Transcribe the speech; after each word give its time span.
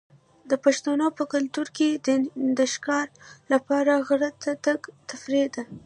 د 0.49 0.51
پښتنو 0.65 1.07
په 1.17 1.23
کلتور 1.33 1.67
کې 1.77 1.89
د 2.57 2.59
ښکار 2.73 3.07
لپاره 3.53 3.91
غره 4.07 4.29
ته 4.41 4.51
تګ 4.65 4.79
تفریح 5.09 5.47
ده. 5.55 5.63